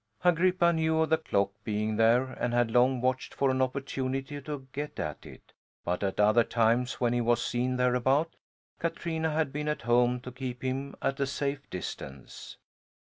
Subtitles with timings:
[0.23, 4.67] Agrippa knew of the clock being there and had long watched for an opportunity to
[4.73, 5.53] get at it,
[5.85, 8.35] but at other times when he was seen thereabout,
[8.79, 12.57] Katrina had been at home to keep him at a safe distance.